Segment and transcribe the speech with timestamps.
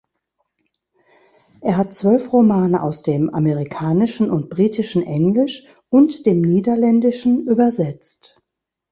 [1.61, 8.41] Er hat zwölf Romane aus dem amerikanischen und britischen Englisch und dem Niederländischen übersetzt.